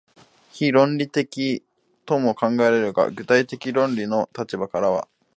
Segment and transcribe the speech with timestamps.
[0.51, 1.63] 非論理的
[2.07, 5.07] とも考えられるが、具体的論理の立場からは、